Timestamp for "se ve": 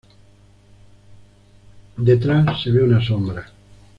2.63-2.81